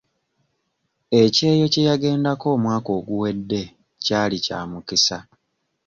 [1.21, 3.61] Ekyeyo kye yagendako omwaka oguwedde
[4.03, 5.17] kyali kya mukisa.